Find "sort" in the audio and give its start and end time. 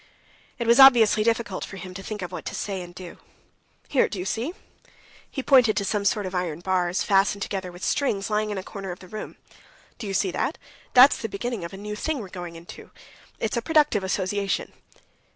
6.05-6.25